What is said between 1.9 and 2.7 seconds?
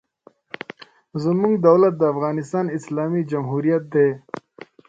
د افغانستان